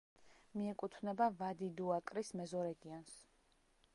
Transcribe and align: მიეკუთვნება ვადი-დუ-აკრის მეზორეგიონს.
მიეკუთვნება 0.59 1.27
ვადი-დუ-აკრის 1.41 2.33
მეზორეგიონს. 2.41 3.15